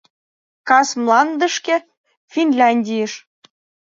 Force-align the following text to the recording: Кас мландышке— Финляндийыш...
Кас 0.67 0.89
мландышке— 1.01 1.75
Финляндийыш... 2.31 3.13